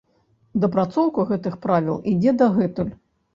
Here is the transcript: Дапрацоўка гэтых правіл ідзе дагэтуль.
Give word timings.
Дапрацоўка 0.61 1.25
гэтых 1.33 1.59
правіл 1.67 2.01
ідзе 2.13 2.35
дагэтуль. 2.41 2.91